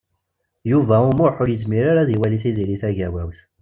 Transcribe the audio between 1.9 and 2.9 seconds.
ara ad iwali Tiziri